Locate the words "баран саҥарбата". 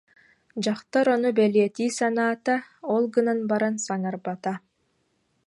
3.49-4.53